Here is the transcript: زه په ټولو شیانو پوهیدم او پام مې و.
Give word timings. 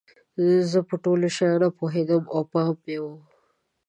زه 0.71 0.79
په 0.89 0.95
ټولو 1.03 1.25
شیانو 1.37 1.69
پوهیدم 1.77 2.23
او 2.35 2.41
پام 2.51 2.73
مې 2.83 2.97
و. 3.01 3.05